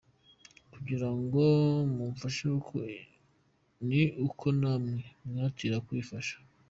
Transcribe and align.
Kugira 0.73 1.09
ngo 1.19 1.43
mubafashe 1.95 2.45
ni 3.87 4.01
uko 4.27 4.45
namwe 4.59 4.99
mwihatira 5.25 5.77
kwifasha. 5.87 6.35